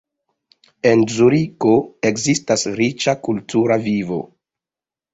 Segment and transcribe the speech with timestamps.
[0.91, 1.75] En Zuriko
[2.13, 4.23] ekzistas riĉa kultura vivo.